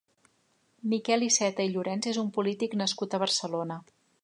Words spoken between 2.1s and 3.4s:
és un polític nascut a